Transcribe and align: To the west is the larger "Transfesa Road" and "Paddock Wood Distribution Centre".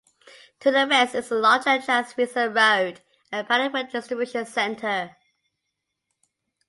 To 0.61 0.71
the 0.71 0.87
west 0.89 1.13
is 1.13 1.29
the 1.29 1.35
larger 1.35 1.77
"Transfesa 1.77 2.47
Road" 2.55 3.01
and 3.31 3.47
"Paddock 3.47 3.71
Wood 3.71 3.89
Distribution 3.91 4.47
Centre". 4.47 5.15